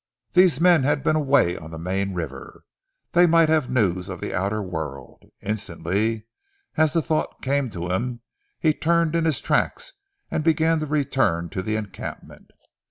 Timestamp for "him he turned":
7.91-9.15